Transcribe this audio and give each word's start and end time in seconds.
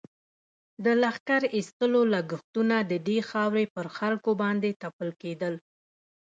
د 0.83 0.85
لښکر 1.01 1.41
ایستلو 1.55 2.01
لږښتونه 2.13 2.75
د 2.91 2.93
دې 3.07 3.19
خاورې 3.29 3.65
پر 3.75 3.85
خلکو 3.97 4.31
باندې 4.41 4.77
تپل 4.81 5.09
کېدل. 5.21 5.53